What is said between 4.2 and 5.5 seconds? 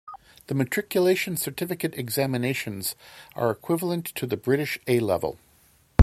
the British A Level.